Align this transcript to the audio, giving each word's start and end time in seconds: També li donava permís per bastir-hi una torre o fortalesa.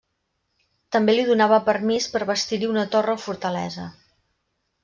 També 0.95 1.15
li 1.15 1.25
donava 1.27 1.59
permís 1.69 2.09
per 2.15 2.23
bastir-hi 2.31 2.71
una 2.73 2.89
torre 2.97 3.17
o 3.19 3.23
fortalesa. 3.29 3.87